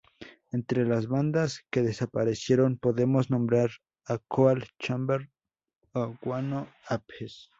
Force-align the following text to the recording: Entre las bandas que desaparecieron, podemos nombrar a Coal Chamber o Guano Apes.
Entre 0.51 0.83
las 0.87 1.05
bandas 1.05 1.61
que 1.69 1.83
desaparecieron, 1.83 2.79
podemos 2.79 3.29
nombrar 3.29 3.69
a 4.07 4.17
Coal 4.17 4.65
Chamber 4.79 5.29
o 5.93 6.15
Guano 6.23 6.67
Apes. 6.89 7.49